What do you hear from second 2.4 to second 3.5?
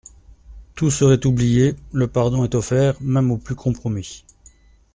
était offert même aux